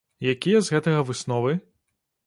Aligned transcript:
Якія 0.31 0.61
з 0.69 0.73
гэтага 0.75 1.05
высновы? 1.11 1.57